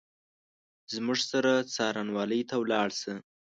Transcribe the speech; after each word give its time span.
زموږ 0.93 1.19
سره 1.31 1.51
څارنوالۍ 1.73 2.41
ته 2.49 2.55
ولاړ 2.61 2.89
شه! 2.99 3.13